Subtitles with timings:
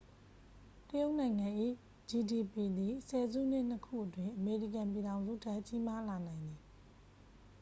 [0.89, 1.47] တရုတ်နိုင်ငံ၏
[2.09, 6.59] ဂျီဒီပီ သည် ဆယ်စုနှစ်နှစ်ခုအတွင်း အမေရိကန်ပြည်ထောင်စုထက် ကြီးမားလာနိုင်သည်